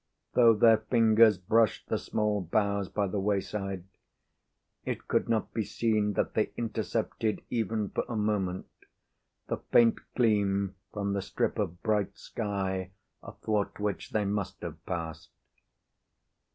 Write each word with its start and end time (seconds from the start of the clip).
Though 0.33 0.55
their 0.55 0.77
figures 0.77 1.37
brushed 1.37 1.89
the 1.89 1.99
small 1.99 2.41
boughs 2.41 2.89
by 2.89 3.05
the 3.05 3.19
wayside, 3.19 3.83
it 4.83 5.07
could 5.07 5.29
not 5.29 5.53
be 5.53 5.63
seen 5.63 6.13
that 6.13 6.33
they 6.33 6.49
intercepted, 6.57 7.43
even 7.51 7.87
for 7.89 8.05
a 8.09 8.15
moment, 8.15 8.65
the 9.47 9.57
faint 9.57 9.99
gleam 10.15 10.73
from 10.91 11.13
the 11.13 11.21
strip 11.21 11.59
of 11.59 11.83
bright 11.83 12.17
sky 12.17 12.93
athwart 13.21 13.79
which 13.79 14.09
they 14.09 14.25
must 14.25 14.59
have 14.61 14.83
passed. 14.87 15.29